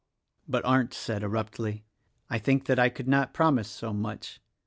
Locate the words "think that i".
2.39-2.89